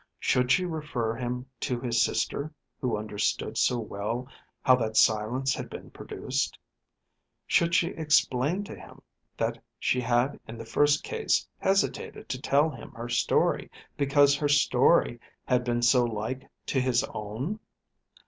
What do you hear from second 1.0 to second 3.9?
him to his sister, who understood so